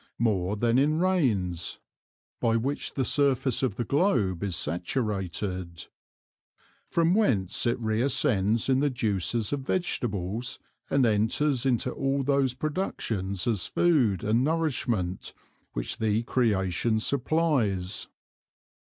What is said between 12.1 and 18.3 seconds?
those productions as food, and nourishment, which the Creation supplies.